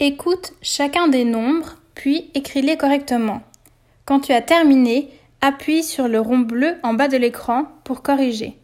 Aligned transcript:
Écoute 0.00 0.52
chacun 0.62 1.08
des 1.08 1.24
nombres, 1.24 1.74
puis 1.96 2.30
écris-les 2.34 2.76
correctement. 2.76 3.42
Quand 4.04 4.20
tu 4.20 4.32
as 4.32 4.40
terminé, 4.40 5.08
appuie 5.40 5.82
sur 5.82 6.06
le 6.06 6.20
rond 6.20 6.38
bleu 6.38 6.76
en 6.84 6.94
bas 6.94 7.08
de 7.08 7.16
l'écran 7.16 7.64
pour 7.82 8.02
corriger. 8.02 8.56